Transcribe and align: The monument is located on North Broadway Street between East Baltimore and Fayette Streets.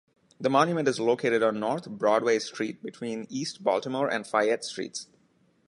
The 0.39 0.49
monument 0.49 0.87
is 0.87 0.99
located 0.99 1.43
on 1.43 1.59
North 1.59 1.87
Broadway 1.87 2.39
Street 2.39 2.81
between 2.81 3.27
East 3.29 3.63
Baltimore 3.63 4.09
and 4.11 4.25
Fayette 4.25 4.65
Streets. 4.65 5.05